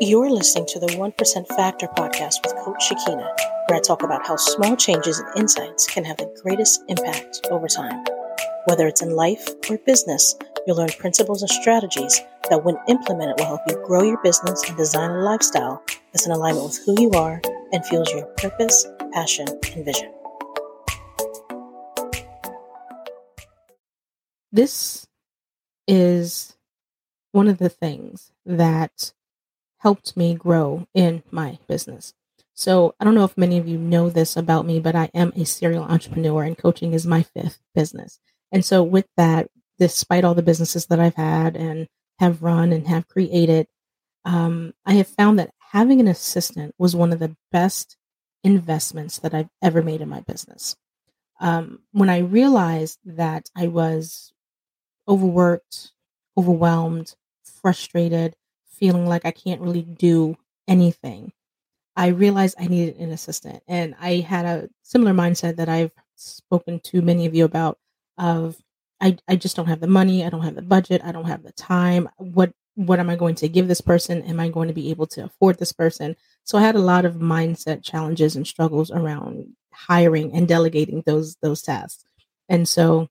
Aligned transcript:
You're 0.00 0.30
listening 0.30 0.64
to 0.66 0.78
the 0.78 0.86
1% 0.86 1.48
Factor 1.56 1.88
podcast 1.88 2.44
with 2.44 2.54
Coach 2.64 2.88
Shakina, 2.88 3.36
where 3.66 3.78
I 3.78 3.80
talk 3.80 4.04
about 4.04 4.24
how 4.24 4.36
small 4.36 4.76
changes 4.76 5.18
and 5.18 5.36
insights 5.36 5.88
can 5.88 6.04
have 6.04 6.18
the 6.18 6.32
greatest 6.40 6.84
impact 6.86 7.40
over 7.50 7.66
time. 7.66 8.04
Whether 8.66 8.86
it's 8.86 9.02
in 9.02 9.10
life 9.10 9.48
or 9.68 9.76
business, 9.78 10.36
you'll 10.64 10.76
learn 10.76 10.90
principles 10.90 11.42
and 11.42 11.50
strategies 11.50 12.20
that, 12.48 12.62
when 12.62 12.78
implemented, 12.86 13.40
will 13.40 13.46
help 13.46 13.62
you 13.68 13.82
grow 13.84 14.04
your 14.04 14.22
business 14.22 14.62
and 14.68 14.76
design 14.76 15.10
a 15.10 15.22
lifestyle 15.24 15.82
that's 16.12 16.26
in 16.26 16.30
alignment 16.30 16.66
with 16.66 16.80
who 16.86 17.02
you 17.02 17.10
are 17.10 17.42
and 17.72 17.84
fuels 17.86 18.12
your 18.12 18.26
purpose, 18.36 18.86
passion, 19.12 19.48
and 19.74 19.84
vision. 19.84 20.12
This 24.52 25.08
is 25.88 26.56
one 27.32 27.48
of 27.48 27.58
the 27.58 27.68
things 27.68 28.30
that 28.46 29.12
helped 29.78 30.16
me 30.16 30.34
grow 30.34 30.86
in 30.94 31.22
my 31.30 31.58
business. 31.68 32.14
So 32.54 32.94
I 32.98 33.04
don't 33.04 33.14
know 33.14 33.24
if 33.24 33.38
many 33.38 33.58
of 33.58 33.68
you 33.68 33.78
know 33.78 34.10
this 34.10 34.36
about 34.36 34.66
me, 34.66 34.80
but 34.80 34.96
I 34.96 35.10
am 35.14 35.32
a 35.36 35.44
serial 35.44 35.84
entrepreneur 35.84 36.42
and 36.42 36.58
coaching 36.58 36.92
is 36.92 37.06
my 37.06 37.22
fifth 37.22 37.60
business. 37.74 38.18
And 38.50 38.64
so 38.64 38.82
with 38.82 39.06
that, 39.16 39.48
despite 39.78 40.24
all 40.24 40.34
the 40.34 40.42
businesses 40.42 40.86
that 40.86 40.98
I've 40.98 41.14
had 41.14 41.56
and 41.56 41.86
have 42.18 42.42
run 42.42 42.72
and 42.72 42.88
have 42.88 43.06
created, 43.06 43.68
um, 44.24 44.72
I 44.84 44.94
have 44.94 45.06
found 45.06 45.38
that 45.38 45.50
having 45.70 46.00
an 46.00 46.08
assistant 46.08 46.74
was 46.78 46.96
one 46.96 47.12
of 47.12 47.20
the 47.20 47.36
best 47.52 47.96
investments 48.42 49.18
that 49.18 49.34
I've 49.34 49.50
ever 49.62 49.82
made 49.82 50.00
in 50.00 50.08
my 50.08 50.20
business. 50.20 50.76
Um, 51.40 51.80
when 51.92 52.10
I 52.10 52.18
realized 52.18 52.98
that 53.04 53.48
I 53.56 53.68
was 53.68 54.32
overworked, 55.06 55.92
overwhelmed, 56.36 57.14
frustrated, 57.44 58.34
feeling 58.78 59.06
like 59.06 59.24
I 59.26 59.30
can't 59.30 59.60
really 59.60 59.82
do 59.82 60.36
anything, 60.68 61.32
I 61.96 62.08
realized 62.08 62.56
I 62.60 62.68
needed 62.68 62.96
an 62.98 63.10
assistant. 63.10 63.62
And 63.66 63.96
I 64.00 64.16
had 64.16 64.46
a 64.46 64.70
similar 64.82 65.12
mindset 65.12 65.56
that 65.56 65.68
I've 65.68 65.90
spoken 66.16 66.80
to 66.80 67.02
many 67.02 67.26
of 67.26 67.34
you 67.34 67.44
about 67.44 67.78
of 68.18 68.56
I, 69.00 69.18
I 69.28 69.36
just 69.36 69.56
don't 69.56 69.66
have 69.66 69.80
the 69.80 69.86
money, 69.86 70.24
I 70.24 70.30
don't 70.30 70.42
have 70.42 70.56
the 70.56 70.62
budget, 70.62 71.02
I 71.04 71.12
don't 71.12 71.26
have 71.26 71.42
the 71.42 71.52
time. 71.52 72.08
What 72.18 72.52
what 72.76 73.00
am 73.00 73.10
I 73.10 73.16
going 73.16 73.34
to 73.36 73.48
give 73.48 73.66
this 73.66 73.80
person? 73.80 74.22
Am 74.22 74.38
I 74.38 74.48
going 74.48 74.68
to 74.68 74.74
be 74.74 74.90
able 74.90 75.06
to 75.08 75.24
afford 75.24 75.58
this 75.58 75.72
person? 75.72 76.14
So 76.44 76.58
I 76.58 76.62
had 76.62 76.76
a 76.76 76.80
lot 76.80 77.04
of 77.04 77.16
mindset 77.16 77.82
challenges 77.82 78.36
and 78.36 78.46
struggles 78.46 78.92
around 78.92 79.48
hiring 79.72 80.32
and 80.32 80.46
delegating 80.46 81.02
those 81.04 81.36
those 81.42 81.62
tasks. 81.62 82.04
And 82.48 82.68
so 82.68 83.08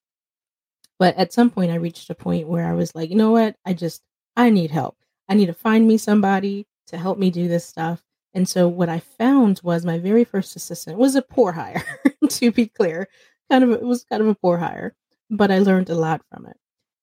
but 1.00 1.16
at 1.18 1.34
some 1.34 1.50
point 1.50 1.72
I 1.72 1.76
reached 1.76 2.10
a 2.10 2.16
point 2.16 2.48
where 2.48 2.66
I 2.66 2.74
was 2.74 2.96
like, 2.96 3.10
you 3.10 3.18
know 3.18 3.32
what? 3.32 3.56
I 3.66 3.74
just 3.74 4.02
I 4.38 4.50
need 4.50 4.72
help. 4.72 4.98
I 5.30 5.36
need 5.36 5.48
to 5.48 5.54
find 5.54 5.88
me 5.88 5.98
somebody 5.98 6.68
to 6.88 6.98
help 6.98 7.18
me 7.18 7.30
do 7.30 7.48
this 7.48 7.66
stuff. 7.66 8.02
And 8.34 8.48
so 8.48 8.68
what 8.68 8.90
I 8.90 9.00
found 9.00 9.62
was 9.64 9.86
my 9.86 10.00
very 10.00 10.24
first 10.24 10.56
assistant 10.56 10.98
was 10.98 11.16
a 11.16 11.22
poor 11.22 11.52
hire, 11.52 11.84
to 12.30 12.52
be 12.52 12.68
clear. 12.68 13.08
Kind 13.50 13.64
of 13.64 13.72
it 13.72 13.82
was 13.82 14.04
kind 14.04 14.22
of 14.22 14.28
a 14.28 14.36
poor 14.36 14.58
hire, 14.58 14.96
but 15.30 15.52
I 15.52 15.60
learned 15.60 15.90
a 15.90 15.96
lot 15.96 16.22
from 16.32 16.46
it. 16.46 16.58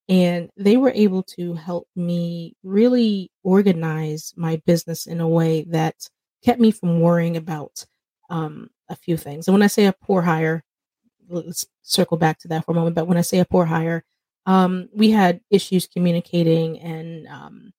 And 0.09 0.51
they 0.57 0.77
were 0.77 0.93
able 0.95 1.23
to 1.23 1.55
help 1.55 1.89
me 1.97 2.55
really 2.63 3.31
organize 3.43 4.35
my 4.37 4.61
business 4.67 5.07
in 5.07 5.21
a 5.21 5.29
way 5.29 5.63
that 5.71 5.95
kept 6.45 6.61
me 6.61 6.71
from 6.71 7.01
worrying 7.01 7.37
about 7.37 7.87
um, 8.29 8.69
a 8.89 8.97
few 8.97 9.17
things. 9.17 9.49
And 9.49 9.55
when 9.55 9.63
I 9.63 9.69
say 9.69 9.87
a 9.87 9.95
poor 9.95 10.21
hire, 10.21 10.63
let's 11.29 11.67
circle 11.83 12.19
back 12.19 12.39
to 12.41 12.49
that 12.49 12.65
for 12.65 12.73
a 12.73 12.75
moment. 12.75 12.95
But 12.95 13.07
when 13.07 13.17
I 13.17 13.23
say 13.23 13.39
a 13.39 13.47
poor 13.47 13.65
hire, 13.65 14.05
um, 14.47 14.89
we 14.95 15.11
had 15.11 15.41
issues 15.51 15.87
communicating 15.87 16.79
and 16.81 17.27
um, 17.29 17.73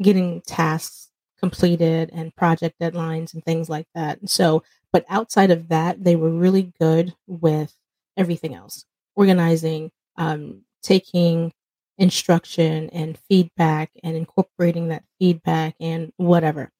getting 0.00 0.40
tasks 0.42 1.08
completed 1.38 2.10
and 2.12 2.34
project 2.36 2.78
deadlines 2.80 3.34
and 3.34 3.44
things 3.44 3.68
like 3.68 3.86
that. 3.94 4.18
So, 4.28 4.62
but 4.92 5.04
outside 5.08 5.50
of 5.50 5.68
that, 5.68 6.04
they 6.04 6.16
were 6.16 6.30
really 6.30 6.72
good 6.80 7.14
with 7.26 7.74
everything 8.16 8.54
else 8.54 8.84
organizing, 9.16 9.90
um, 10.16 10.62
taking 10.82 11.52
instruction 11.98 12.88
and 12.90 13.18
feedback 13.28 13.90
and 14.02 14.16
incorporating 14.16 14.88
that 14.88 15.04
feedback 15.18 15.74
and 15.80 16.12
whatever. 16.16 16.70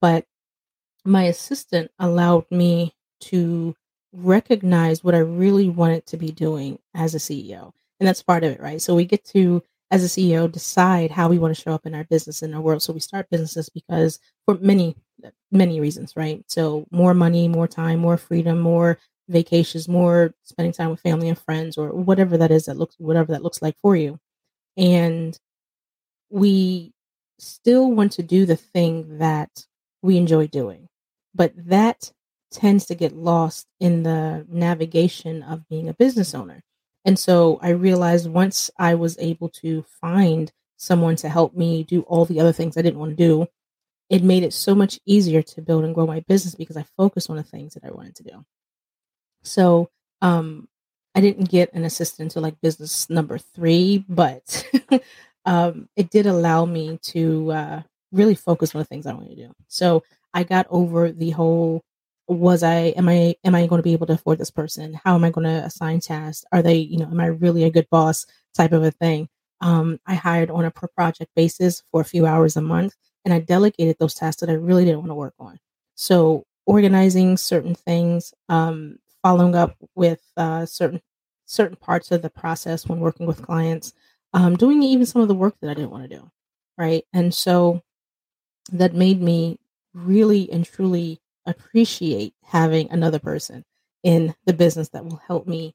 But 0.00 0.24
my 1.04 1.24
assistant 1.24 1.90
allowed 1.98 2.46
me 2.50 2.94
to 3.20 3.74
recognize 4.12 5.02
what 5.02 5.14
I 5.14 5.18
really 5.18 5.68
wanted 5.68 6.06
to 6.06 6.16
be 6.16 6.30
doing 6.30 6.78
as 6.94 7.14
a 7.14 7.20
CEO. 7.20 7.72
And 8.00 8.06
that's 8.06 8.22
part 8.22 8.44
of 8.44 8.52
it, 8.52 8.60
right? 8.60 8.80
So 8.80 8.94
we 8.94 9.04
get 9.04 9.24
to 9.26 9.62
as 9.90 10.02
a 10.02 10.08
CEO 10.08 10.50
decide 10.50 11.10
how 11.10 11.28
we 11.28 11.38
want 11.38 11.54
to 11.54 11.60
show 11.60 11.72
up 11.72 11.86
in 11.86 11.94
our 11.94 12.04
business 12.04 12.42
in 12.42 12.54
our 12.54 12.60
world. 12.60 12.82
So 12.82 12.92
we 12.92 13.00
start 13.00 13.30
businesses 13.30 13.68
because 13.68 14.18
for 14.44 14.56
many 14.60 14.96
many 15.50 15.80
reasons, 15.80 16.14
right? 16.16 16.44
So 16.48 16.86
more 16.90 17.14
money, 17.14 17.48
more 17.48 17.68
time, 17.68 18.00
more 18.00 18.16
freedom, 18.16 18.58
more 18.60 18.98
vacations, 19.28 19.88
more 19.88 20.34
spending 20.42 20.72
time 20.72 20.90
with 20.90 21.00
family 21.00 21.28
and 21.28 21.38
friends 21.38 21.78
or 21.78 21.88
whatever 21.90 22.36
that 22.38 22.50
is 22.50 22.66
that 22.66 22.76
looks 22.76 22.96
whatever 22.98 23.32
that 23.32 23.42
looks 23.42 23.62
like 23.62 23.76
for 23.80 23.96
you. 23.96 24.18
And 24.76 25.38
we 26.30 26.92
still 27.38 27.90
want 27.90 28.12
to 28.12 28.22
do 28.22 28.46
the 28.46 28.56
thing 28.56 29.18
that 29.18 29.66
we 30.02 30.16
enjoy 30.16 30.46
doing. 30.48 30.88
But 31.34 31.52
that 31.56 32.12
tends 32.50 32.86
to 32.86 32.94
get 32.94 33.16
lost 33.16 33.66
in 33.80 34.02
the 34.02 34.46
navigation 34.48 35.42
of 35.42 35.68
being 35.68 35.88
a 35.88 35.94
business 35.94 36.34
owner. 36.34 36.62
And 37.04 37.18
so 37.18 37.58
I 37.62 37.70
realized 37.70 38.28
once 38.30 38.70
I 38.78 38.94
was 38.94 39.18
able 39.18 39.48
to 39.50 39.84
find 40.00 40.52
someone 40.76 41.16
to 41.16 41.28
help 41.28 41.54
me 41.54 41.82
do 41.84 42.02
all 42.02 42.24
the 42.24 42.40
other 42.40 42.52
things 42.52 42.76
I 42.76 42.82
didn't 42.82 42.98
want 42.98 43.16
to 43.16 43.16
do, 43.16 43.46
it 44.10 44.22
made 44.22 44.42
it 44.42 44.52
so 44.52 44.74
much 44.74 45.00
easier 45.06 45.42
to 45.42 45.62
build 45.62 45.84
and 45.84 45.94
grow 45.94 46.06
my 46.06 46.20
business 46.20 46.54
because 46.54 46.76
I 46.76 46.84
focused 46.96 47.30
on 47.30 47.36
the 47.36 47.42
things 47.42 47.74
that 47.74 47.84
I 47.84 47.90
wanted 47.90 48.14
to 48.16 48.22
do. 48.24 48.44
So 49.42 49.90
um, 50.22 50.68
I 51.14 51.20
didn't 51.20 51.50
get 51.50 51.72
an 51.74 51.84
assistant 51.84 52.32
to 52.32 52.40
like 52.40 52.60
business 52.60 53.08
number 53.08 53.38
three, 53.38 54.04
but 54.08 54.66
um, 55.44 55.88
it 55.96 56.10
did 56.10 56.26
allow 56.26 56.64
me 56.64 56.98
to 57.02 57.52
uh, 57.52 57.82
really 58.12 58.34
focus 58.34 58.74
on 58.74 58.80
the 58.80 58.84
things 58.84 59.06
I 59.06 59.12
wanted 59.14 59.36
to 59.36 59.46
do. 59.46 59.52
So 59.68 60.02
I 60.32 60.42
got 60.42 60.66
over 60.70 61.12
the 61.12 61.30
whole 61.30 61.82
was 62.28 62.62
I 62.62 62.94
am 62.96 63.08
I 63.08 63.36
am 63.44 63.54
I 63.54 63.66
going 63.66 63.78
to 63.78 63.82
be 63.82 63.92
able 63.92 64.06
to 64.06 64.14
afford 64.14 64.38
this 64.38 64.50
person? 64.50 64.98
How 65.04 65.14
am 65.14 65.24
I 65.24 65.30
going 65.30 65.46
to 65.46 65.64
assign 65.64 66.00
tasks? 66.00 66.44
Are 66.52 66.62
they, 66.62 66.76
you 66.76 66.98
know, 66.98 67.06
am 67.06 67.20
I 67.20 67.26
really 67.26 67.64
a 67.64 67.70
good 67.70 67.88
boss 67.90 68.26
type 68.54 68.72
of 68.72 68.82
a 68.82 68.90
thing? 68.90 69.28
Um, 69.60 69.98
I 70.06 70.14
hired 70.14 70.50
on 70.50 70.64
a 70.64 70.70
per 70.70 70.88
project 70.88 71.30
basis 71.36 71.82
for 71.90 72.00
a 72.00 72.04
few 72.04 72.26
hours 72.26 72.56
a 72.56 72.62
month 72.62 72.94
and 73.24 73.32
I 73.32 73.40
delegated 73.40 73.96
those 73.98 74.14
tasks 74.14 74.40
that 74.40 74.50
I 74.50 74.54
really 74.54 74.84
didn't 74.84 75.00
want 75.00 75.10
to 75.10 75.14
work 75.14 75.34
on. 75.38 75.58
So 75.94 76.44
organizing 76.66 77.36
certain 77.36 77.74
things, 77.74 78.34
um, 78.48 78.98
following 79.22 79.54
up 79.54 79.76
with 79.94 80.20
uh, 80.36 80.66
certain 80.66 81.00
certain 81.46 81.76
parts 81.76 82.10
of 82.10 82.22
the 82.22 82.30
process 82.30 82.86
when 82.86 83.00
working 83.00 83.26
with 83.26 83.42
clients, 83.42 83.92
um, 84.32 84.56
doing 84.56 84.82
even 84.82 85.06
some 85.06 85.20
of 85.22 85.28
the 85.28 85.34
work 85.34 85.54
that 85.60 85.70
I 85.70 85.74
didn't 85.74 85.90
want 85.90 86.08
to 86.08 86.16
do, 86.16 86.30
right? 86.78 87.04
And 87.12 87.34
so 87.34 87.82
that 88.72 88.94
made 88.94 89.20
me 89.20 89.58
really 89.92 90.50
and 90.50 90.64
truly 90.64 91.20
appreciate 91.46 92.34
having 92.42 92.90
another 92.90 93.18
person 93.18 93.64
in 94.02 94.34
the 94.46 94.52
business 94.52 94.90
that 94.90 95.04
will 95.04 95.20
help 95.26 95.46
me 95.46 95.74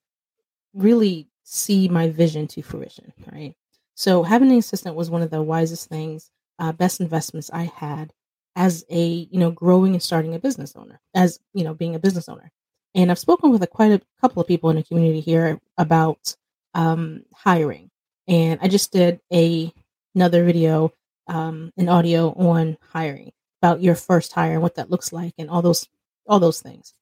really 0.73 1.27
see 1.43 1.87
my 1.89 2.09
vision 2.09 2.47
to 2.47 2.61
fruition, 2.61 3.11
right? 3.31 3.55
So 3.95 4.23
having 4.23 4.51
an 4.51 4.57
assistant 4.57 4.95
was 4.95 5.09
one 5.09 5.21
of 5.21 5.31
the 5.31 5.41
wisest 5.41 5.89
things, 5.89 6.31
uh, 6.59 6.71
best 6.71 7.01
investments 7.01 7.49
I 7.51 7.63
had 7.63 8.13
as 8.55 8.85
a 8.89 9.27
you 9.31 9.39
know 9.39 9.51
growing 9.51 9.93
and 9.93 10.03
starting 10.03 10.35
a 10.35 10.39
business 10.39 10.75
owner, 10.75 10.99
as 11.13 11.39
you 11.53 11.63
know 11.63 11.73
being 11.73 11.95
a 11.95 11.99
business 11.99 12.29
owner. 12.29 12.51
And 12.95 13.11
I've 13.11 13.19
spoken 13.19 13.51
with 13.51 13.61
a, 13.63 13.67
quite 13.67 13.91
a 13.91 14.01
couple 14.21 14.41
of 14.41 14.47
people 14.47 14.69
in 14.69 14.75
the 14.75 14.83
community 14.83 15.19
here 15.19 15.59
about 15.77 16.35
um, 16.73 17.23
hiring, 17.33 17.89
and 18.27 18.59
I 18.61 18.67
just 18.67 18.91
did 18.91 19.19
a 19.33 19.73
another 20.15 20.43
video, 20.43 20.91
um, 21.27 21.71
an 21.77 21.89
audio 21.89 22.31
on 22.33 22.77
hiring 22.91 23.31
about 23.61 23.81
your 23.81 23.95
first 23.95 24.33
hire 24.33 24.53
and 24.53 24.61
what 24.61 24.75
that 24.75 24.89
looks 24.89 25.11
like 25.11 25.33
and 25.37 25.49
all 25.49 25.61
those 25.61 25.87
all 26.27 26.39
those 26.39 26.61
things. 26.61 26.93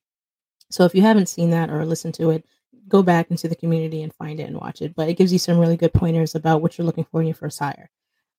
So 0.70 0.86
if 0.86 0.96
you 0.96 1.02
haven't 1.02 1.30
seen 1.30 1.52
that 1.52 1.70
or 1.70 1.86
listened 1.86 2.14
to 2.16 2.32
it, 2.32 2.46
go 2.88 3.04
back 3.04 3.30
into 3.32 3.48
the 3.48 3.56
community 3.56 4.02
and 4.02 4.14
find 4.14 4.40
it 4.40 4.48
and 4.48 4.58
watch 4.58 4.82
it. 4.82 4.96
But 4.96 5.10
it 5.10 5.18
gives 5.18 5.34
you 5.34 5.40
some 5.40 5.58
really 5.58 5.78
good 5.78 5.94
pointers 5.94 6.36
about 6.36 6.62
what 6.62 6.78
you're 6.78 6.86
looking 6.86 7.06
for 7.06 7.22
in 7.22 7.28
your 7.28 7.36
first 7.36 7.60
hire. 7.60 7.90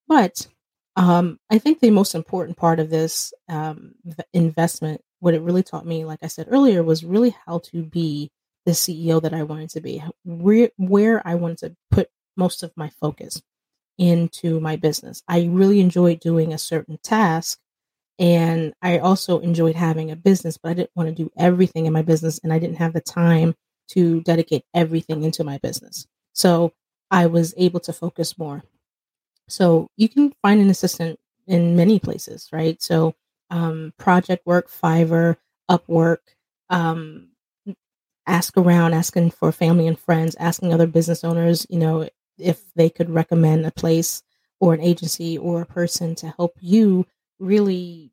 But 0.07 0.47
um, 0.97 1.39
I 1.51 1.59
think 1.59 1.81
the 1.81 1.91
most 1.91 2.15
important 2.15 2.57
part 2.57 2.81
of 2.81 2.91
this 2.91 3.33
um, 3.49 3.95
investment, 4.33 5.01
what 5.21 5.35
it 5.35 5.43
really 5.43 5.63
taught 5.63 5.87
me, 5.87 6.05
like 6.05 6.21
I 6.23 6.27
said 6.27 6.49
earlier, 6.51 6.83
was 6.83 7.05
really 7.05 7.37
how 7.47 7.61
to 7.71 7.83
be 7.83 8.31
the 8.65 8.73
CEO 8.73 9.23
that 9.23 9.35
I 9.35 9.43
wanted 9.43 9.71
to 9.71 9.81
be, 9.81 10.03
where, 10.25 10.71
where 10.77 11.27
I 11.27 11.35
wanted 11.35 11.59
to 11.59 11.77
put 11.91 12.11
most 12.37 12.63
of 12.63 12.73
my 12.77 12.91
focus 13.01 13.43
into 13.97 14.61
my 14.61 14.77
business. 14.77 15.23
I 15.29 15.45
really 15.51 15.81
enjoyed 15.81 16.21
doing 16.21 16.53
a 16.53 16.59
certain 16.59 16.99
task 17.03 17.59
and 18.19 18.75
I 18.83 18.99
also 18.99 19.39
enjoyed 19.41 19.77
having 19.77 20.11
a 20.11 20.17
business, 20.17 20.59
but 20.59 20.71
I 20.71 20.75
didn't 20.75 20.91
want 20.97 21.09
to 21.09 21.15
do 21.15 21.31
everything 21.37 21.87
in 21.87 21.93
my 21.93 22.03
business 22.03 22.41
and 22.43 22.53
I 22.53 22.59
didn't 22.59 22.77
have 22.77 22.93
the 22.93 23.01
time 23.01 23.55
to 23.91 24.21
dedicate 24.23 24.65
everything 24.75 25.23
into 25.23 25.45
my 25.45 25.59
business. 25.59 26.07
So 26.33 26.73
I 27.11 27.27
was 27.27 27.55
able 27.57 27.81
to 27.81 27.93
focus 27.93 28.37
more. 28.39 28.63
So 29.49 29.89
you 29.97 30.09
can 30.09 30.33
find 30.43 30.61
an 30.61 30.71
assistant 30.71 31.19
in 31.47 31.77
many 31.77 31.99
places, 31.99 32.49
right? 32.53 32.81
So, 32.83 33.15
um, 33.51 33.93
project 33.99 34.47
work, 34.47 34.71
Fiverr, 34.71 35.37
Upwork, 35.71 36.19
um, 36.69 37.29
ask 38.27 38.57
around, 38.57 38.95
asking 38.95 39.31
for 39.31 39.53
family 39.53 39.87
and 39.87 39.99
friends, 39.99 40.37
asking 40.39 40.73
other 40.73 40.87
business 40.87 41.25
owners, 41.25 41.67
you 41.71 41.79
know, 41.79 42.09
if 42.39 42.73
they 42.75 42.91
could 42.91 43.11
recommend 43.11 43.65
a 43.67 43.71
place 43.71 44.23
or 44.61 44.75
an 44.75 44.81
agency 44.81 45.39
or 45.39 45.63
a 45.63 45.67
person 45.67 46.15
to 46.17 46.35
help 46.37 46.55
you 46.61 47.07
really 47.39 48.13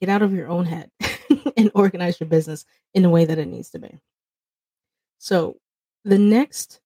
get 0.00 0.08
out 0.08 0.22
of 0.22 0.32
your 0.32 0.48
own 0.48 0.66
head 0.66 0.90
and 1.56 1.70
organize 1.74 2.18
your 2.20 2.28
business 2.28 2.64
in 2.94 3.02
the 3.02 3.10
way 3.10 3.24
that 3.24 3.38
it 3.38 3.46
needs 3.46 3.70
to 3.70 3.78
be. 3.78 3.98
So, 5.18 5.56
the 6.04 6.18
next 6.18 6.80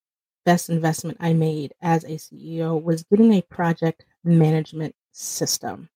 best 0.45 0.69
investment 0.69 1.17
I 1.21 1.33
made 1.33 1.73
as 1.81 2.05
a 2.05 2.19
CEO 2.19 2.81
was 2.81 3.03
getting 3.05 3.33
a 3.33 3.43
project 3.43 4.05
management 4.25 4.95
system. 5.13 5.89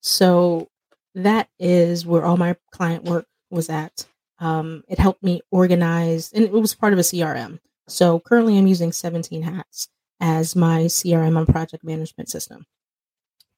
So, 0.00 0.68
that 1.14 1.48
is 1.58 2.04
where 2.04 2.24
all 2.24 2.36
my 2.36 2.56
client 2.72 3.04
work 3.04 3.26
was 3.50 3.68
at. 3.70 4.06
Um, 4.38 4.84
it 4.88 4.98
helped 4.98 5.22
me 5.22 5.40
organize, 5.50 6.32
and 6.32 6.44
it 6.44 6.52
was 6.52 6.74
part 6.74 6.92
of 6.92 6.98
a 6.98 7.02
CRM. 7.02 7.60
So, 7.88 8.20
currently, 8.20 8.58
I'm 8.58 8.66
using 8.66 8.92
17 8.92 9.42
Hats 9.42 9.88
as 10.20 10.54
my 10.54 10.82
CRM 10.82 11.36
and 11.36 11.48
project 11.48 11.84
management 11.84 12.28
system. 12.28 12.66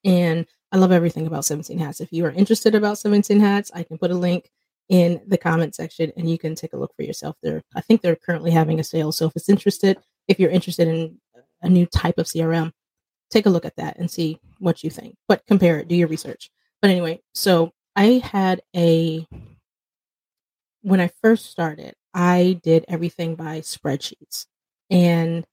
And 0.03 0.45
I 0.71 0.77
love 0.77 0.91
everything 0.91 1.27
about 1.27 1.45
17 1.45 1.77
Hats. 1.79 2.01
If 2.01 2.11
you 2.11 2.25
are 2.25 2.31
interested 2.31 2.75
about 2.75 2.97
17 2.97 3.39
Hats, 3.39 3.71
I 3.73 3.83
can 3.83 3.97
put 3.97 4.11
a 4.11 4.15
link 4.15 4.49
in 4.89 5.21
the 5.27 5.37
comment 5.37 5.73
section 5.73 6.11
and 6.15 6.29
you 6.29 6.37
can 6.37 6.53
take 6.55 6.73
a 6.73 6.77
look 6.77 6.95
for 6.95 7.03
yourself 7.03 7.35
there. 7.41 7.63
I 7.75 7.81
think 7.81 8.01
they're 8.01 8.15
currently 8.15 8.51
having 8.51 8.79
a 8.79 8.83
sale. 8.83 9.11
So 9.11 9.25
if 9.27 9.35
it's 9.35 9.49
interested, 9.49 9.97
if 10.27 10.39
you're 10.39 10.51
interested 10.51 10.87
in 10.87 11.17
a 11.61 11.69
new 11.69 11.85
type 11.87 12.17
of 12.17 12.27
CRM, 12.27 12.71
take 13.29 13.45
a 13.45 13.49
look 13.49 13.65
at 13.65 13.75
that 13.77 13.97
and 13.97 14.09
see 14.09 14.39
what 14.59 14.83
you 14.83 14.89
think. 14.89 15.15
But 15.27 15.45
compare 15.47 15.79
it, 15.79 15.87
do 15.87 15.95
your 15.95 16.07
research. 16.07 16.51
But 16.81 16.91
anyway, 16.91 17.21
so 17.33 17.73
I 17.95 18.21
had 18.23 18.61
a 18.75 19.27
when 20.81 21.01
I 21.01 21.09
first 21.23 21.49
started, 21.49 21.95
I 22.13 22.59
did 22.61 22.85
everything 22.87 23.33
by 23.35 23.61
spreadsheets. 23.61 24.45
And 24.91 25.47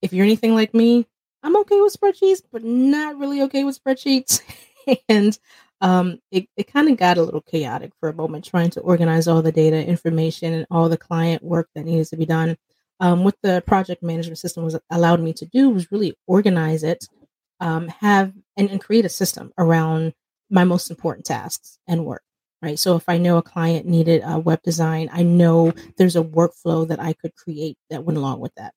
if 0.00 0.12
you're 0.12 0.24
anything 0.24 0.54
like 0.54 0.72
me, 0.72 1.08
I'm 1.42 1.56
okay 1.58 1.80
with 1.80 1.96
spreadsheets, 1.98 2.42
but 2.50 2.64
not 2.64 3.18
really 3.18 3.42
okay 3.42 3.64
with 3.64 3.82
spreadsheets. 3.82 4.42
and 5.08 5.38
um, 5.80 6.20
it, 6.30 6.46
it 6.56 6.72
kind 6.72 6.88
of 6.88 6.98
got 6.98 7.18
a 7.18 7.22
little 7.22 7.40
chaotic 7.40 7.92
for 7.98 8.08
a 8.08 8.14
moment 8.14 8.44
trying 8.44 8.70
to 8.70 8.80
organize 8.80 9.26
all 9.26 9.42
the 9.42 9.52
data, 9.52 9.84
information, 9.84 10.52
and 10.52 10.66
all 10.70 10.88
the 10.88 10.98
client 10.98 11.42
work 11.42 11.68
that 11.74 11.86
needs 11.86 12.10
to 12.10 12.16
be 12.16 12.26
done. 12.26 12.56
Um, 13.00 13.24
what 13.24 13.36
the 13.42 13.62
project 13.66 14.02
management 14.02 14.38
system 14.38 14.64
was 14.64 14.78
allowed 14.90 15.20
me 15.20 15.32
to 15.34 15.46
do 15.46 15.70
was 15.70 15.90
really 15.90 16.14
organize 16.26 16.82
it, 16.82 17.06
um, 17.58 17.88
have 17.88 18.32
and, 18.58 18.68
and 18.68 18.80
create 18.80 19.06
a 19.06 19.10
system 19.10 19.52
around 19.56 20.12
my 20.50 20.64
most 20.64 20.90
important 20.90 21.24
tasks 21.24 21.78
and 21.86 22.04
work. 22.04 22.22
Right. 22.60 22.78
So 22.78 22.94
if 22.96 23.08
I 23.08 23.16
know 23.16 23.38
a 23.38 23.42
client 23.42 23.86
needed 23.86 24.20
a 24.22 24.38
web 24.38 24.60
design, 24.62 25.08
I 25.14 25.22
know 25.22 25.72
there's 25.96 26.16
a 26.16 26.22
workflow 26.22 26.86
that 26.88 27.00
I 27.00 27.14
could 27.14 27.34
create 27.34 27.78
that 27.88 28.04
went 28.04 28.18
along 28.18 28.40
with 28.40 28.54
that 28.56 28.74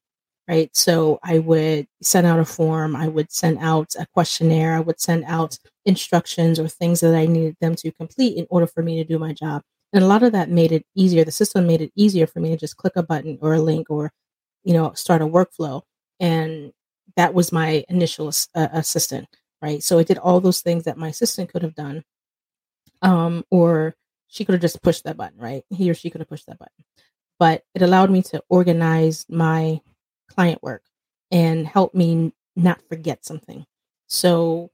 right? 0.48 0.76
So 0.76 1.20
I 1.24 1.40
would 1.40 1.88
send 2.02 2.28
out 2.28 2.40
a 2.40 2.46
form, 2.46 2.96
I 2.96 3.08
would 3.08 3.32
send 3.32 3.60
out 3.60 3.94
a 3.98 4.06
questionnaire, 4.14 4.76
I 4.76 4.82
would 4.82 5.00
send 5.00 5.24
out 5.26 5.58
instructions 5.86 6.60
or 6.60 6.68
things 6.68 7.00
that 7.00 7.16
I 7.16 7.26
needed 7.26 7.56
them 7.62 7.76
to 7.76 7.92
complete 7.92 8.38
in 8.38 8.46
order 8.50 8.68
for 8.68 8.84
me 8.84 8.98
to 8.98 9.04
do 9.04 9.20
my 9.20 9.34
job. 9.34 9.62
And 9.94 10.04
a 10.04 10.08
lot 10.08 10.24
of 10.24 10.32
that 10.32 10.50
made 10.50 10.72
it 10.72 10.86
easier. 10.96 11.24
The 11.24 11.32
system 11.32 11.68
made 11.68 11.82
it 11.82 11.92
easier 11.96 12.28
for 12.28 12.40
me 12.40 12.50
to 12.50 12.58
just 12.58 12.78
click 12.78 12.94
a 12.96 13.04
button 13.04 13.38
or 13.42 13.54
a 13.54 13.62
link 13.62 13.90
or, 13.90 14.12
you 14.64 14.74
know, 14.74 14.92
start 14.94 15.22
a 15.22 15.26
workflow. 15.26 15.84
And 16.20 16.74
that 17.16 17.34
was 17.34 17.52
my 17.52 17.86
initial 17.90 18.32
uh, 18.56 18.68
assistant, 18.74 19.28
right? 19.62 19.84
So 19.84 20.00
it 20.00 20.08
did 20.08 20.18
all 20.18 20.40
those 20.40 20.62
things 20.62 20.84
that 20.86 20.98
my 20.98 21.10
assistant 21.10 21.52
could 21.52 21.62
have 21.62 21.76
done. 21.76 22.04
Um, 23.02 23.44
or 23.52 23.96
she 24.28 24.46
could 24.46 24.54
have 24.54 24.62
just 24.62 24.82
pushed 24.82 25.04
that 25.04 25.18
button, 25.18 25.38
right? 25.40 25.64
He 25.70 25.90
or 25.92 25.94
she 25.94 26.10
could 26.10 26.22
have 26.22 26.30
pushed 26.30 26.48
that 26.48 26.58
button. 26.58 26.84
But 27.38 27.64
it 27.76 27.82
allowed 27.82 28.10
me 28.10 28.24
to 28.24 28.42
organize 28.50 29.26
my 29.30 29.80
client 30.34 30.62
work 30.64 30.84
and 31.32 31.68
help 31.68 31.94
me 31.96 32.34
not 32.56 32.82
forget 32.90 33.26
something. 33.26 33.66
So, 34.08 34.72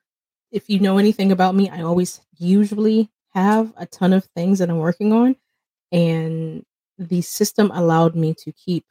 if 0.52 0.70
you 0.70 0.80
know 0.80 0.98
anything 1.00 1.32
about 1.32 1.56
me, 1.56 1.70
I 1.70 1.82
always 1.84 2.22
usually 2.38 3.10
have 3.34 3.74
a 3.78 3.86
ton 3.88 4.14
of 4.14 4.26
things 4.36 4.60
that 4.60 4.70
I'm 4.70 4.80
working 4.80 5.14
on, 5.14 5.36
and 5.92 6.66
the 6.98 7.22
system 7.22 7.72
allowed 7.74 8.16
me 8.16 8.36
to 8.40 8.52
keep 8.54 8.86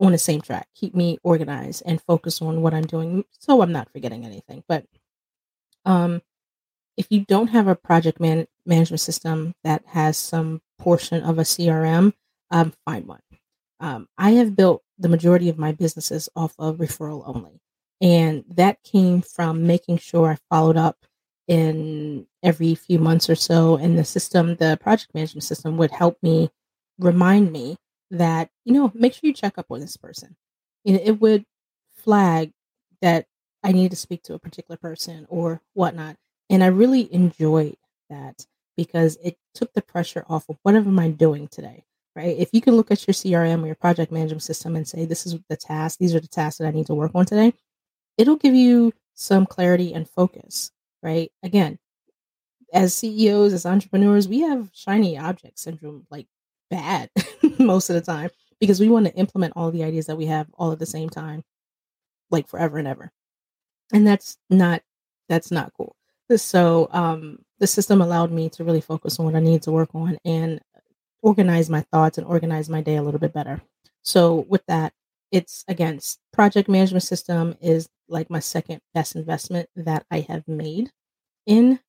on 0.00 0.12
the 0.12 0.18
same 0.18 0.40
track, 0.40 0.68
keep 0.74 0.94
me 0.94 1.18
organized 1.22 1.82
and 1.84 2.00
focus 2.02 2.40
on 2.40 2.62
what 2.62 2.74
I'm 2.74 2.86
doing 2.86 3.24
so 3.38 3.60
I'm 3.62 3.72
not 3.72 3.90
forgetting 3.92 4.24
anything. 4.24 4.64
But 4.68 4.84
um 5.84 6.22
if 6.96 7.08
you 7.10 7.24
don't 7.26 7.48
have 7.48 7.68
a 7.68 7.76
project 7.76 8.20
man- 8.20 8.48
management 8.66 9.00
system 9.00 9.54
that 9.64 9.84
has 9.88 10.16
some 10.18 10.62
portion 10.78 11.22
of 11.22 11.38
a 11.38 11.44
CRM, 11.44 12.14
um, 12.50 12.72
find 12.84 13.06
one. 13.06 13.22
Um, 13.80 14.08
I 14.18 14.32
have 14.32 14.56
built 14.56 14.82
the 14.98 15.08
majority 15.08 15.48
of 15.48 15.58
my 15.58 15.72
businesses 15.72 16.28
off 16.34 16.54
of 16.58 16.76
referral 16.76 17.22
only. 17.26 17.60
And 18.00 18.44
that 18.48 18.82
came 18.82 19.22
from 19.22 19.66
making 19.66 19.98
sure 19.98 20.30
I 20.30 20.38
followed 20.50 20.76
up 20.76 20.96
in 21.46 22.26
every 22.42 22.74
few 22.74 22.98
months 22.98 23.28
or 23.28 23.34
so. 23.34 23.76
And 23.76 23.98
the 23.98 24.04
system, 24.04 24.56
the 24.56 24.78
project 24.80 25.14
management 25.14 25.44
system, 25.44 25.76
would 25.78 25.90
help 25.90 26.18
me 26.22 26.50
remind 26.98 27.52
me 27.52 27.76
that, 28.10 28.50
you 28.64 28.72
know, 28.72 28.92
make 28.94 29.14
sure 29.14 29.20
you 29.22 29.32
check 29.32 29.58
up 29.58 29.66
on 29.70 29.80
this 29.80 29.96
person. 29.96 30.36
Know, 30.84 31.00
it 31.02 31.20
would 31.20 31.44
flag 31.92 32.52
that 33.02 33.26
I 33.62 33.72
need 33.72 33.90
to 33.90 33.96
speak 33.96 34.22
to 34.24 34.34
a 34.34 34.38
particular 34.38 34.76
person 34.76 35.26
or 35.28 35.60
whatnot. 35.74 36.16
And 36.48 36.62
I 36.62 36.68
really 36.68 37.12
enjoyed 37.12 37.76
that 38.08 38.46
because 38.76 39.18
it 39.22 39.36
took 39.54 39.72
the 39.74 39.82
pressure 39.82 40.24
off 40.28 40.48
of 40.48 40.56
whatever 40.62 40.88
am 40.88 40.98
I 40.98 41.08
doing 41.08 41.48
today 41.48 41.84
right? 42.18 42.36
If 42.36 42.50
you 42.52 42.60
can 42.60 42.74
look 42.74 42.90
at 42.90 43.06
your 43.06 43.14
CRM 43.14 43.62
or 43.62 43.66
your 43.66 43.76
project 43.76 44.10
management 44.10 44.42
system 44.42 44.74
and 44.74 44.88
say, 44.88 45.04
this 45.04 45.24
is 45.24 45.36
the 45.48 45.56
task, 45.56 46.00
these 46.00 46.16
are 46.16 46.20
the 46.20 46.26
tasks 46.26 46.58
that 46.58 46.66
I 46.66 46.72
need 46.72 46.86
to 46.86 46.94
work 46.94 47.12
on 47.14 47.24
today, 47.24 47.54
it'll 48.18 48.36
give 48.36 48.56
you 48.56 48.92
some 49.14 49.46
clarity 49.46 49.94
and 49.94 50.10
focus, 50.10 50.72
right? 51.00 51.30
Again, 51.44 51.78
as 52.74 52.92
CEOs, 52.94 53.52
as 53.52 53.64
entrepreneurs, 53.64 54.26
we 54.26 54.40
have 54.40 54.68
shiny 54.74 55.16
object 55.16 55.60
syndrome 55.60 56.08
like 56.10 56.26
bad 56.70 57.08
most 57.60 57.88
of 57.88 57.94
the 57.94 58.02
time 58.02 58.30
because 58.58 58.80
we 58.80 58.88
want 58.88 59.06
to 59.06 59.14
implement 59.14 59.52
all 59.54 59.70
the 59.70 59.84
ideas 59.84 60.06
that 60.06 60.16
we 60.18 60.26
have 60.26 60.48
all 60.54 60.72
at 60.72 60.80
the 60.80 60.86
same 60.86 61.08
time, 61.08 61.44
like 62.32 62.48
forever 62.48 62.78
and 62.78 62.88
ever. 62.88 63.12
And 63.92 64.06
that's 64.06 64.36
not 64.50 64.82
that's 65.28 65.52
not 65.52 65.72
cool. 65.76 65.94
So 66.36 66.88
um 66.92 67.38
the 67.60 67.66
system 67.68 68.02
allowed 68.02 68.32
me 68.32 68.48
to 68.50 68.64
really 68.64 68.80
focus 68.80 69.18
on 69.20 69.26
what 69.26 69.36
I 69.36 69.40
need 69.40 69.62
to 69.62 69.72
work 69.72 69.94
on 69.94 70.18
and 70.24 70.60
organize 71.22 71.68
my 71.70 71.82
thoughts 71.92 72.18
and 72.18 72.26
organize 72.26 72.68
my 72.68 72.80
day 72.80 72.96
a 72.96 73.02
little 73.02 73.20
bit 73.20 73.32
better. 73.32 73.62
So 74.02 74.46
with 74.48 74.64
that, 74.66 74.92
it's 75.32 75.64
again 75.68 76.00
project 76.32 76.68
management 76.68 77.02
system 77.02 77.56
is 77.60 77.88
like 78.08 78.30
my 78.30 78.40
second 78.40 78.80
best 78.94 79.14
investment 79.16 79.68
that 79.76 80.06
I 80.10 80.20
have 80.20 80.46
made 80.48 80.90
in 81.46 81.80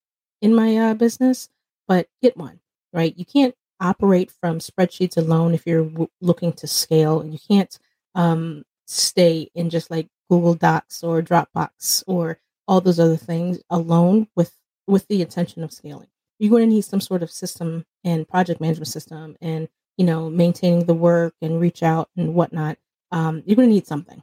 in 0.41 0.55
my 0.55 0.77
uh, 0.77 0.93
business. 0.93 1.49
But 1.87 2.07
get 2.21 2.37
one 2.37 2.59
right. 2.93 3.17
You 3.17 3.25
can't 3.25 3.55
operate 3.81 4.31
from 4.41 4.59
spreadsheets 4.59 5.17
alone 5.17 5.53
if 5.53 5.65
you're 5.65 5.85
w- 5.85 6.09
looking 6.21 6.53
to 6.53 6.67
scale, 6.67 7.21
and 7.21 7.33
you 7.33 7.39
can't 7.49 7.77
um, 8.15 8.63
stay 8.87 9.49
in 9.55 9.69
just 9.69 9.91
like 9.91 10.07
Google 10.29 10.55
Docs 10.55 11.03
or 11.03 11.21
Dropbox 11.21 12.03
or 12.07 12.39
all 12.67 12.81
those 12.81 12.99
other 12.99 13.17
things 13.17 13.59
alone 13.69 14.27
with 14.35 14.53
with 14.87 15.07
the 15.07 15.21
intention 15.21 15.63
of 15.63 15.71
scaling 15.71 16.07
you're 16.39 16.49
going 16.51 16.67
to 16.67 16.75
need 16.75 16.85
some 16.85 17.01
sort 17.01 17.23
of 17.23 17.31
system 17.31 17.85
and 18.03 18.27
project 18.27 18.61
management 18.61 18.87
system 18.87 19.37
and 19.41 19.67
you 19.97 20.05
know 20.05 20.29
maintaining 20.29 20.85
the 20.85 20.93
work 20.93 21.35
and 21.41 21.59
reach 21.61 21.83
out 21.83 22.09
and 22.17 22.33
whatnot. 22.33 22.77
Um, 23.11 23.43
you're 23.45 23.55
going 23.55 23.69
to 23.69 23.73
need 23.73 23.87
something. 23.87 24.21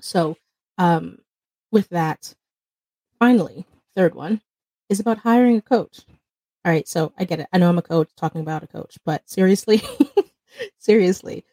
So 0.00 0.36
um, 0.78 1.18
with 1.70 1.88
that 1.90 2.34
finally 3.18 3.66
third 3.96 4.14
one 4.14 4.40
is 4.88 5.00
about 5.00 5.18
hiring 5.18 5.56
a 5.58 5.62
coach. 5.62 6.00
All 6.64 6.72
right 6.72 6.86
so 6.88 7.12
i 7.18 7.24
get 7.24 7.40
it. 7.40 7.48
I 7.52 7.58
know 7.58 7.68
i'm 7.68 7.78
a 7.78 7.82
coach 7.82 8.10
talking 8.16 8.40
about 8.40 8.62
a 8.62 8.68
coach 8.68 8.96
but 9.04 9.28
seriously 9.28 9.82
seriously 10.78 11.44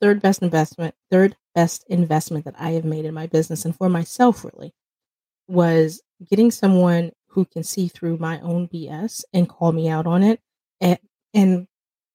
third 0.00 0.20
best 0.22 0.42
investment 0.42 0.94
third 1.10 1.36
best 1.54 1.84
investment 1.88 2.44
that 2.44 2.54
i 2.58 2.70
have 2.70 2.84
made 2.84 3.04
in 3.04 3.14
my 3.14 3.26
business 3.26 3.64
and 3.64 3.76
for 3.76 3.88
myself 3.88 4.44
really 4.44 4.72
was 5.48 6.02
getting 6.28 6.50
someone 6.50 7.12
who 7.28 7.44
can 7.44 7.62
see 7.62 7.88
through 7.88 8.18
my 8.18 8.40
own 8.40 8.68
BS 8.68 9.24
and 9.32 9.48
call 9.48 9.72
me 9.72 9.88
out 9.88 10.06
on 10.06 10.22
it 10.22 10.40
and 10.80 10.98
and 11.34 11.66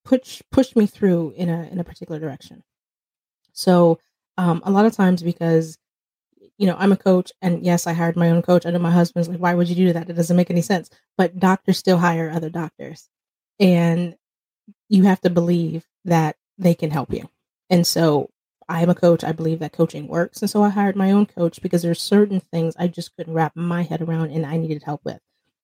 push 0.06 0.42
push 0.52 0.76
me 0.76 0.86
through 0.86 1.34
in 1.36 1.50
a 1.50 1.68
in 1.72 1.80
a 1.80 1.84
particular 1.84 2.20
direction. 2.20 2.64
So 3.54 4.00
um, 4.38 4.62
a 4.66 4.72
lot 4.72 4.86
of 4.86 4.94
times 4.94 5.24
because 5.24 5.78
you 6.58 6.68
know 6.68 6.76
I'm 6.78 6.92
a 6.92 6.98
coach 6.98 7.32
and 7.42 7.64
yes 7.66 7.88
I 7.88 7.94
hired 7.94 8.16
my 8.16 8.30
own 8.32 8.42
coach. 8.42 8.66
I 8.66 8.72
know 8.72 8.80
my 8.80 8.92
husband's 8.92 9.30
like 9.30 9.40
why 9.40 9.54
would 9.54 9.70
you 9.70 9.76
do 9.76 9.94
that? 9.94 10.10
It 10.10 10.14
doesn't 10.14 10.38
make 10.38 10.52
any 10.52 10.62
sense. 10.62 10.90
But 11.18 11.40
doctors 11.40 11.78
still 11.78 11.98
hire 11.98 12.30
other 12.30 12.50
doctors, 12.50 13.10
and 13.60 14.16
you 14.90 15.04
have 15.04 15.22
to 15.22 15.30
believe 15.30 15.86
that 16.06 16.36
they 16.58 16.76
can 16.76 16.92
help 16.92 17.14
you. 17.14 17.30
And 17.70 17.86
so 17.88 18.30
I 18.70 18.82
am 18.82 18.90
a 18.90 18.96
coach. 18.96 19.24
I 19.24 19.32
believe 19.32 19.60
that 19.60 19.74
coaching 19.74 20.08
works. 20.08 20.42
And 20.42 20.50
so 20.50 20.64
I 20.64 20.70
hired 20.70 20.96
my 20.96 21.12
own 21.12 21.26
coach 21.26 21.62
because 21.62 21.82
there's 21.82 22.02
certain 22.02 22.40
things 22.40 22.76
I 22.78 22.88
just 22.88 23.16
couldn't 23.16 23.34
wrap 23.34 23.56
my 23.56 23.84
head 23.84 24.02
around 24.02 24.32
and 24.32 24.46
I 24.46 24.58
needed 24.58 24.84
help 24.84 25.02
with. 25.04 25.20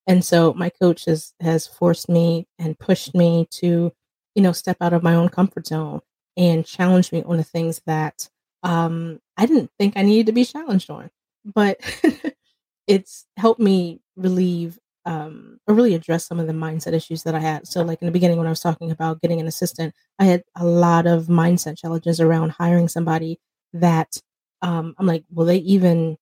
And 0.07 0.23
so 0.25 0.53
my 0.53 0.69
coach 0.69 1.05
has 1.05 1.33
has 1.39 1.67
forced 1.67 2.09
me 2.09 2.47
and 2.57 2.77
pushed 2.79 3.13
me 3.15 3.47
to, 3.51 3.91
you 4.35 4.41
know, 4.41 4.51
step 4.51 4.77
out 4.81 4.93
of 4.93 5.03
my 5.03 5.15
own 5.15 5.29
comfort 5.29 5.67
zone 5.67 6.01
and 6.37 6.65
challenge 6.65 7.11
me 7.11 7.23
on 7.23 7.37
the 7.37 7.43
things 7.43 7.81
that 7.85 8.29
um, 8.63 9.19
I 9.37 9.45
didn't 9.45 9.71
think 9.77 9.95
I 9.95 10.01
needed 10.01 10.27
to 10.27 10.31
be 10.31 10.45
challenged 10.45 10.89
on. 10.89 11.09
But 11.45 11.79
it's 12.87 13.25
helped 13.37 13.59
me 13.61 14.01
relieve 14.15 14.79
um, 15.05 15.59
or 15.67 15.75
really 15.75 15.95
address 15.95 16.27
some 16.27 16.39
of 16.39 16.47
the 16.47 16.53
mindset 16.53 16.93
issues 16.93 17.23
that 17.23 17.35
I 17.35 17.39
had. 17.39 17.67
So, 17.67 17.81
like 17.83 18.01
in 18.01 18.05
the 18.05 18.11
beginning, 18.11 18.37
when 18.37 18.47
I 18.47 18.51
was 18.51 18.59
talking 18.59 18.91
about 18.91 19.21
getting 19.21 19.39
an 19.39 19.47
assistant, 19.47 19.93
I 20.19 20.25
had 20.25 20.43
a 20.55 20.65
lot 20.65 21.07
of 21.07 21.25
mindset 21.25 21.77
challenges 21.77 22.19
around 22.19 22.51
hiring 22.51 22.87
somebody 22.87 23.39
that 23.73 24.21
um, 24.61 24.95
I'm 24.97 25.07
like, 25.07 25.23
will 25.31 25.45
they 25.45 25.57
even 25.57 26.17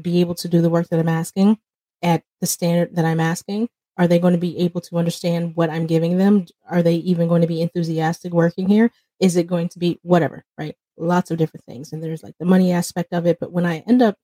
be 0.00 0.20
able 0.20 0.34
to 0.36 0.48
do 0.48 0.60
the 0.60 0.70
work 0.70 0.88
that 0.88 1.00
I'm 1.00 1.08
asking 1.08 1.58
at 2.02 2.22
the 2.40 2.46
standard 2.46 2.94
that 2.96 3.04
I'm 3.04 3.20
asking? 3.20 3.68
Are 3.96 4.06
they 4.06 4.20
going 4.20 4.34
to 4.34 4.38
be 4.38 4.58
able 4.58 4.80
to 4.82 4.96
understand 4.96 5.56
what 5.56 5.70
I'm 5.70 5.86
giving 5.86 6.18
them? 6.18 6.46
Are 6.68 6.82
they 6.82 6.94
even 6.96 7.26
going 7.26 7.42
to 7.42 7.48
be 7.48 7.60
enthusiastic 7.60 8.32
working 8.32 8.68
here? 8.68 8.92
Is 9.18 9.36
it 9.36 9.48
going 9.48 9.68
to 9.70 9.78
be 9.80 9.98
whatever, 10.02 10.44
right? 10.56 10.76
Lots 10.96 11.32
of 11.32 11.38
different 11.38 11.64
things. 11.64 11.92
And 11.92 12.02
there's 12.02 12.22
like 12.22 12.34
the 12.38 12.46
money 12.46 12.70
aspect 12.70 13.12
of 13.12 13.26
it. 13.26 13.38
But 13.40 13.50
when 13.50 13.66
I 13.66 13.78
end 13.88 14.02
up 14.02 14.16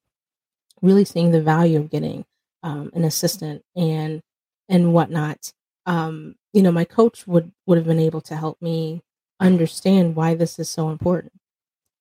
really 0.81 1.05
seeing 1.05 1.33
the 1.33 1.43
value 1.43 1.79
of 1.79 1.91
getting 1.91 2.25
um, 2.65 2.91
an 2.95 3.05
assistant 3.05 3.63
and 3.77 4.23
and 4.71 4.95
whatnot, 4.95 5.53
um, 5.87 6.37
you 6.55 6.63
know, 6.63 6.73
my 6.73 6.85
coach 6.87 7.29
would 7.29 7.53
would 7.67 7.79
have 7.79 7.89
been 7.89 8.01
able 8.01 8.23
to 8.23 8.37
help 8.37 8.61
me 8.63 9.03
understand 9.41 10.17
why 10.17 10.35
this 10.35 10.59
is 10.59 10.71
so 10.71 10.91
important. 10.91 11.35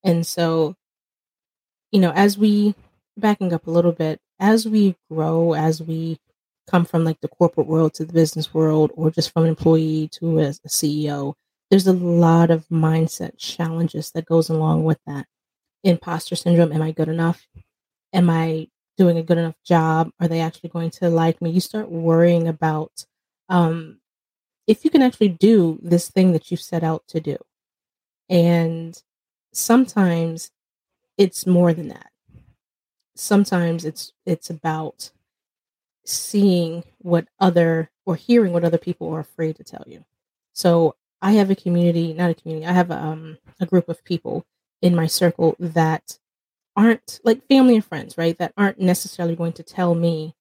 And 0.03 0.25
so, 0.27 0.75
you 1.91 1.99
know, 2.01 2.11
as 2.11 2.37
we 2.37 2.75
backing 3.17 3.53
up 3.53 3.67
a 3.67 3.71
little 3.71 3.91
bit, 3.91 4.19
as 4.39 4.67
we 4.67 4.95
grow, 5.11 5.53
as 5.53 5.81
we 5.81 6.19
come 6.69 6.85
from 6.85 7.03
like 7.05 7.21
the 7.21 7.27
corporate 7.27 7.67
world 7.67 7.93
to 7.95 8.05
the 8.05 8.13
business 8.13 8.53
world, 8.53 8.91
or 8.95 9.11
just 9.11 9.31
from 9.33 9.43
an 9.43 9.49
employee 9.49 10.09
to 10.13 10.39
a, 10.39 10.47
a 10.49 10.69
CEO, 10.69 11.35
there's 11.71 11.87
a 11.87 11.93
lot 11.93 12.51
of 12.51 12.67
mindset 12.69 13.37
challenges 13.37 14.11
that 14.11 14.25
goes 14.25 14.49
along 14.49 14.85
with 14.85 14.99
that. 15.07 15.27
Imposter 15.83 16.35
syndrome. 16.35 16.71
Am 16.73 16.81
I 16.81 16.91
good 16.91 17.09
enough? 17.09 17.47
Am 18.13 18.29
I 18.29 18.69
doing 18.97 19.17
a 19.17 19.23
good 19.23 19.37
enough 19.37 19.61
job? 19.63 20.11
Are 20.19 20.27
they 20.27 20.41
actually 20.41 20.69
going 20.69 20.91
to 20.91 21.09
like 21.09 21.41
me? 21.41 21.49
You 21.49 21.59
start 21.59 21.89
worrying 21.89 22.47
about 22.47 23.05
um, 23.49 23.97
if 24.67 24.85
you 24.85 24.91
can 24.91 25.01
actually 25.01 25.29
do 25.29 25.79
this 25.81 26.09
thing 26.09 26.31
that 26.33 26.51
you 26.51 26.57
set 26.57 26.83
out 26.83 27.03
to 27.07 27.19
do. 27.19 27.37
And 28.29 29.01
sometimes 29.51 30.51
it's 31.17 31.45
more 31.45 31.73
than 31.73 31.89
that. 31.89 32.11
Sometimes 33.15 33.85
it's 33.85 34.11
it's 34.25 34.49
about 34.49 35.11
seeing 36.05 36.83
what 36.97 37.27
other 37.39 37.91
or 38.05 38.15
hearing 38.15 38.53
what 38.53 38.63
other 38.63 38.77
people 38.77 39.13
are 39.13 39.19
afraid 39.19 39.55
to 39.57 39.63
tell 39.63 39.83
you. 39.85 40.03
So 40.53 40.95
I 41.21 41.33
have 41.33 41.49
a 41.49 41.55
community, 41.55 42.13
not 42.13 42.31
a 42.31 42.33
community. 42.33 42.65
I 42.65 42.73
have 42.73 42.91
a, 42.91 42.97
um, 42.97 43.37
a 43.59 43.65
group 43.65 43.87
of 43.87 44.03
people 44.03 44.45
in 44.81 44.95
my 44.95 45.07
circle 45.07 45.55
that 45.59 46.19
aren't 46.75 47.19
like 47.23 47.47
family 47.47 47.75
and 47.75 47.85
friends, 47.85 48.17
right? 48.17 48.37
That 48.37 48.53
aren't 48.57 48.79
necessarily 48.79 49.35
going 49.35 49.53
to 49.53 49.63
tell 49.63 49.95
me 49.95 50.35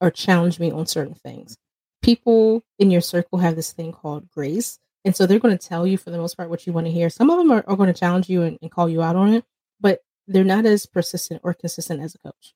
or 0.00 0.10
challenge 0.10 0.58
me 0.58 0.70
on 0.70 0.86
certain 0.86 1.14
things. 1.14 1.56
People 2.02 2.62
in 2.78 2.90
your 2.90 3.00
circle 3.00 3.38
have 3.38 3.56
this 3.56 3.72
thing 3.72 3.92
called 3.92 4.30
grace. 4.30 4.78
And 5.04 5.14
so 5.14 5.26
they're 5.26 5.38
going 5.38 5.56
to 5.56 5.68
tell 5.68 5.86
you 5.86 5.98
for 5.98 6.10
the 6.10 6.18
most 6.18 6.36
part 6.36 6.50
what 6.50 6.66
you 6.66 6.72
want 6.72 6.86
to 6.86 6.92
hear. 6.92 7.10
Some 7.10 7.30
of 7.30 7.38
them 7.38 7.50
are, 7.50 7.64
are 7.66 7.76
going 7.76 7.92
to 7.92 7.98
challenge 7.98 8.28
you 8.28 8.42
and, 8.42 8.58
and 8.62 8.70
call 8.70 8.88
you 8.88 9.02
out 9.02 9.16
on 9.16 9.32
it, 9.32 9.44
but 9.80 10.00
they're 10.26 10.44
not 10.44 10.66
as 10.66 10.86
persistent 10.86 11.40
or 11.44 11.54
consistent 11.54 12.00
as 12.02 12.14
a 12.14 12.18
coach. 12.18 12.54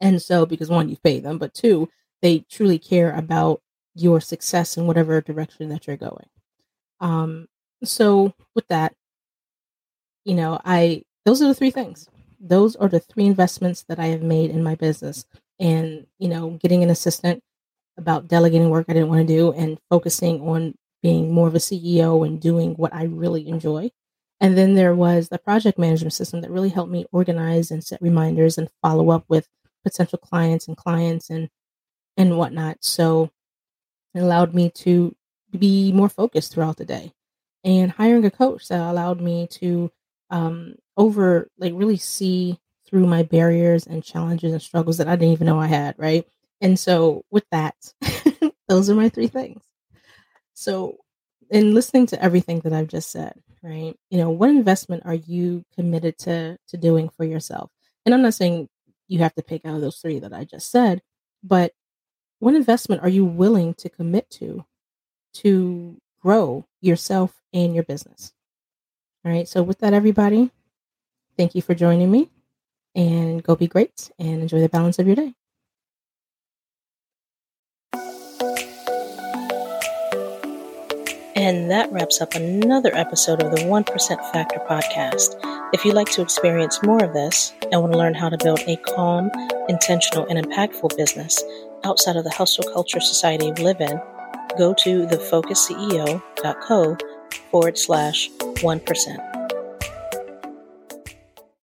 And 0.00 0.20
so, 0.20 0.44
because 0.44 0.68
one, 0.68 0.88
you 0.88 0.96
pay 0.96 1.20
them, 1.20 1.38
but 1.38 1.54
two, 1.54 1.88
they 2.22 2.40
truly 2.50 2.78
care 2.78 3.12
about 3.12 3.62
your 3.94 4.20
success 4.20 4.76
in 4.76 4.86
whatever 4.86 5.20
direction 5.20 5.68
that 5.68 5.86
you're 5.86 5.96
going. 5.96 6.26
Um, 7.00 7.46
so 7.84 8.32
with 8.54 8.66
that, 8.68 8.94
you 10.24 10.34
know, 10.34 10.60
I 10.64 11.02
those 11.24 11.42
are 11.42 11.48
the 11.48 11.54
three 11.54 11.70
things 11.70 12.08
those 12.42 12.74
are 12.76 12.88
the 12.88 13.00
three 13.00 13.26
investments 13.26 13.84
that 13.88 13.98
I 14.00 14.06
have 14.06 14.22
made 14.22 14.50
in 14.50 14.62
my 14.62 14.74
business. 14.74 15.24
And, 15.60 16.06
you 16.18 16.28
know, 16.28 16.58
getting 16.60 16.82
an 16.82 16.90
assistant 16.90 17.42
about 17.96 18.26
delegating 18.26 18.68
work 18.68 18.86
I 18.88 18.94
didn't 18.94 19.08
want 19.08 19.26
to 19.26 19.34
do 19.34 19.52
and 19.52 19.78
focusing 19.88 20.40
on 20.40 20.74
being 21.02 21.32
more 21.32 21.46
of 21.48 21.54
a 21.54 21.58
CEO 21.58 22.26
and 22.26 22.40
doing 22.40 22.72
what 22.74 22.92
I 22.92 23.04
really 23.04 23.48
enjoy. 23.48 23.90
And 24.40 24.58
then 24.58 24.74
there 24.74 24.94
was 24.94 25.28
the 25.28 25.38
project 25.38 25.78
management 25.78 26.14
system 26.14 26.40
that 26.40 26.50
really 26.50 26.68
helped 26.68 26.90
me 26.90 27.06
organize 27.12 27.70
and 27.70 27.82
set 27.84 28.02
reminders 28.02 28.58
and 28.58 28.68
follow 28.82 29.10
up 29.10 29.24
with 29.28 29.46
potential 29.84 30.18
clients 30.18 30.66
and 30.66 30.76
clients 30.76 31.30
and 31.30 31.48
and 32.16 32.36
whatnot. 32.36 32.78
So 32.80 33.30
it 34.14 34.20
allowed 34.20 34.52
me 34.52 34.70
to 34.70 35.14
be 35.56 35.92
more 35.92 36.08
focused 36.08 36.52
throughout 36.52 36.76
the 36.76 36.84
day. 36.84 37.12
And 37.64 37.92
hiring 37.92 38.24
a 38.24 38.30
coach 38.30 38.68
that 38.68 38.80
allowed 38.80 39.20
me 39.20 39.46
to 39.52 39.90
um, 40.30 40.74
over 40.96 41.48
like 41.58 41.72
really 41.74 41.96
see 41.96 42.58
through 42.86 43.06
my 43.06 43.22
barriers 43.22 43.86
and 43.86 44.04
challenges 44.04 44.52
and 44.52 44.60
struggles 44.60 44.98
that 44.98 45.08
I 45.08 45.16
didn't 45.16 45.32
even 45.32 45.46
know 45.46 45.58
I 45.58 45.66
had, 45.66 45.94
right? 45.98 46.26
And 46.60 46.78
so 46.78 47.24
with 47.30 47.44
that, 47.50 47.74
those 48.68 48.90
are 48.90 48.94
my 48.94 49.08
three 49.08 49.28
things. 49.28 49.62
So 50.54 50.98
in 51.50 51.74
listening 51.74 52.06
to 52.06 52.22
everything 52.22 52.60
that 52.60 52.72
I've 52.72 52.88
just 52.88 53.10
said, 53.10 53.34
right? 53.62 53.94
You 54.10 54.18
know, 54.18 54.30
what 54.30 54.50
investment 54.50 55.02
are 55.06 55.14
you 55.14 55.64
committed 55.74 56.18
to 56.18 56.58
to 56.68 56.76
doing 56.76 57.08
for 57.08 57.24
yourself? 57.24 57.70
And 58.04 58.14
I'm 58.14 58.22
not 58.22 58.34
saying 58.34 58.68
you 59.08 59.20
have 59.20 59.34
to 59.34 59.42
pick 59.42 59.64
out 59.64 59.74
of 59.74 59.80
those 59.80 59.98
three 59.98 60.18
that 60.20 60.32
I 60.32 60.44
just 60.44 60.70
said, 60.70 61.02
but 61.42 61.72
what 62.38 62.54
investment 62.54 63.02
are 63.02 63.08
you 63.08 63.24
willing 63.24 63.74
to 63.74 63.88
commit 63.88 64.28
to 64.30 64.64
to 65.34 66.00
grow 66.20 66.66
yourself 66.80 67.40
and 67.52 67.74
your 67.74 67.84
business? 67.84 68.32
All 69.24 69.32
right. 69.32 69.48
So, 69.48 69.62
with 69.62 69.78
that, 69.78 69.94
everybody, 69.94 70.50
thank 71.36 71.54
you 71.54 71.62
for 71.62 71.74
joining 71.74 72.10
me 72.10 72.30
and 72.94 73.42
go 73.42 73.56
be 73.56 73.66
great 73.66 74.10
and 74.18 74.42
enjoy 74.42 74.60
the 74.60 74.68
balance 74.68 74.98
of 74.98 75.06
your 75.06 75.16
day. 75.16 75.34
And 81.34 81.70
that 81.72 81.90
wraps 81.90 82.20
up 82.20 82.34
another 82.34 82.94
episode 82.94 83.42
of 83.42 83.50
the 83.50 83.62
1% 83.62 84.32
Factor 84.32 84.60
podcast. 84.60 85.40
If 85.72 85.84
you'd 85.84 85.94
like 85.94 86.10
to 86.12 86.22
experience 86.22 86.80
more 86.84 87.02
of 87.02 87.14
this 87.14 87.52
and 87.72 87.80
want 87.80 87.92
to 87.94 87.98
learn 87.98 88.14
how 88.14 88.28
to 88.28 88.38
build 88.44 88.60
a 88.68 88.76
calm, 88.76 89.28
intentional, 89.68 90.24
and 90.26 90.38
impactful 90.38 90.96
business 90.96 91.42
outside 91.84 92.14
of 92.14 92.22
the 92.22 92.30
hustle 92.30 92.64
culture 92.72 93.00
society 93.00 93.50
we 93.50 93.64
live 93.64 93.80
in, 93.80 94.00
go 94.56 94.72
to 94.74 95.06
thefocusceo.co 95.06 96.96
forward 97.50 97.76
slash 97.76 98.30
1%. 98.30 99.31